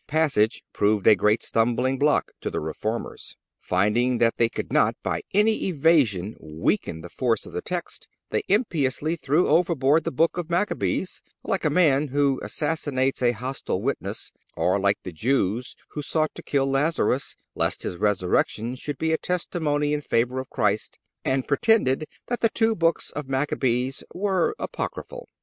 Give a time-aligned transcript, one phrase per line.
[0.07, 3.37] The passage proved a great stumbling block to the Reformers.
[3.59, 8.41] Finding that they could not by any evasion weaken the force of the text, they
[8.47, 14.31] impiously threw overboard the Books of Machabees, like a man who assassinates a hostile witness,
[14.55, 19.19] or like the Jews who sought to kill Lazarus, lest his resurrection should be a
[19.19, 25.29] testimony in favor of Christ, and pretended that the two books of Machabees were apocryphal.